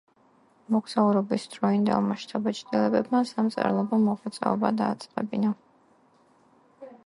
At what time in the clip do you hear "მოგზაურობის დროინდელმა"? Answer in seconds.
0.75-2.17